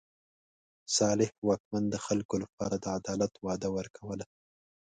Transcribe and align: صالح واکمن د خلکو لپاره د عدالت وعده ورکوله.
صالح 0.97 1.29
واکمن 1.47 1.83
د 1.89 1.95
خلکو 2.05 2.35
لپاره 2.43 2.75
د 2.77 2.85
عدالت 2.97 3.33
وعده 3.45 3.67
ورکوله. 3.77 4.25